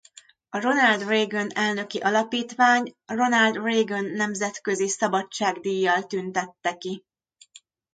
[0.49, 7.05] A Ronald Reagan Elnöki Alapítvány Ronald Reagan Nemzetközi Szabadság díjjal tüntette ki.